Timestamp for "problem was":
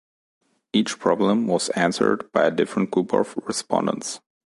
0.97-1.69